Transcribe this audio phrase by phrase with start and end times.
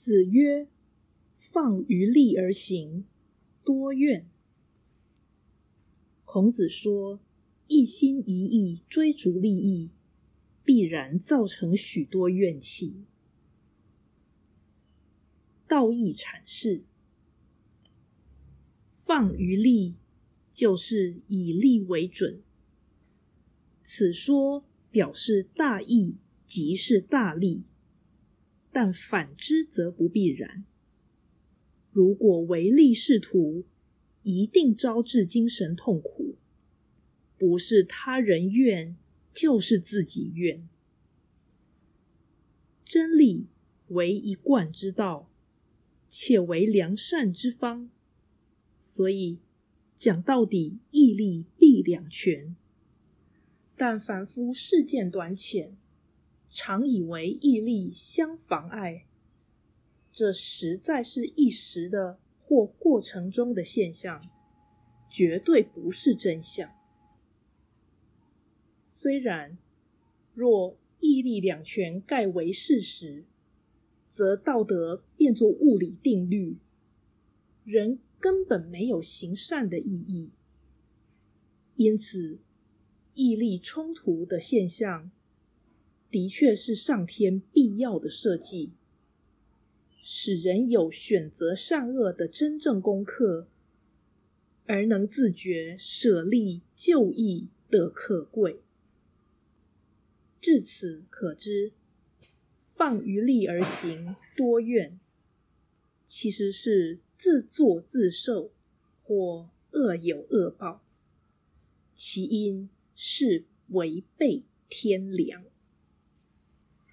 [0.00, 0.66] 子曰
[1.36, 3.04] ：“放于利而行，
[3.62, 4.26] 多怨。”
[6.24, 7.20] 孔子说，
[7.66, 9.90] 一心一意追逐利益，
[10.64, 13.04] 必然造成许多怨气。
[15.68, 16.82] 道义阐释：
[18.94, 19.96] 放于利，
[20.50, 22.40] 就是以利为准。
[23.82, 26.14] 此说表示大义
[26.46, 27.64] 即是大利。
[28.72, 30.64] 但反之则不必然。
[31.92, 33.64] 如果唯利是图，
[34.22, 36.36] 一定招致精神痛苦，
[37.36, 38.96] 不是他人怨，
[39.34, 40.68] 就是自己怨。
[42.84, 43.46] 真理
[43.88, 45.30] 为一贯之道，
[46.08, 47.88] 且为良善之方，
[48.78, 49.38] 所以
[49.96, 52.54] 讲到底，义利必两全。
[53.76, 55.76] 但凡夫事见短浅。
[56.52, 59.06] 常以为义利相妨碍，
[60.12, 64.20] 这实在是一时的或过程中的现象，
[65.08, 66.68] 绝对不是真相。
[68.84, 69.56] 虽然
[70.34, 73.24] 若义利两全盖为事实，
[74.08, 76.58] 则道德变作物理定律，
[77.64, 80.32] 人根本没有行善的意义。
[81.76, 82.40] 因此，
[83.14, 85.12] 义利冲突的现象。
[86.10, 88.72] 的确是上天必要的设计，
[90.02, 93.46] 使人有选择善恶的真正功课，
[94.66, 98.60] 而能自觉舍利救义的可贵。
[100.40, 101.72] 至此可知，
[102.60, 104.98] 放于利而行多怨，
[106.04, 108.50] 其实是自作自受
[109.02, 110.82] 或恶有恶报，
[111.94, 115.44] 其因是违背天良。